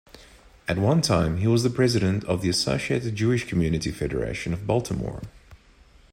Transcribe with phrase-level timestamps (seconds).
[0.67, 5.21] At one time he was president of the Associated Jewish Community Federation of Baltimore.